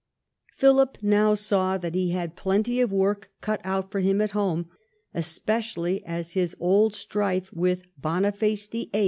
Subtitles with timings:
[0.55, 4.65] Philip now saw that he had plenty of work cut out for him at homo,
[5.13, 8.89] especially as his old strife with Boniface VIII.